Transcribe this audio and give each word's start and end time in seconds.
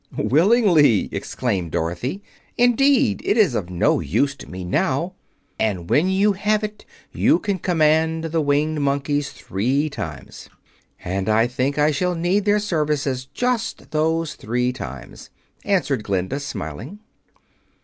"Willingly!" 0.17 1.09
exclaimed 1.11 1.69
Dorothy; 1.73 2.23
"indeed, 2.57 3.21
it 3.23 3.37
is 3.37 3.53
of 3.53 3.69
no 3.69 3.99
use 3.99 4.35
to 4.37 4.49
me 4.49 4.63
now, 4.63 5.13
and 5.59 5.91
when 5.91 6.09
you 6.09 6.31
have 6.33 6.63
it 6.63 6.85
you 7.11 7.37
can 7.37 7.59
command 7.59 8.23
the 8.23 8.41
Winged 8.41 8.81
Monkeys 8.81 9.29
three 9.31 9.91
times." 9.91 10.49
"And 11.03 11.29
I 11.29 11.45
think 11.45 11.77
I 11.77 11.91
shall 11.91 12.15
need 12.15 12.45
their 12.45 12.57
service 12.57 13.27
just 13.35 13.91
those 13.91 14.33
three 14.33 14.73
times," 14.73 15.29
answered 15.65 16.01
Glinda, 16.01 16.39
smiling. 16.39 16.97